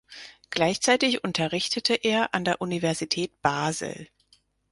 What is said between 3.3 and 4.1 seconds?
Basel.